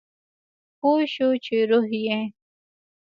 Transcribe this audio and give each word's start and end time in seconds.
پوه 0.79 1.01
شو 1.13 1.29
چې 1.45 1.55
روح 1.69 1.87
یې 2.05 2.21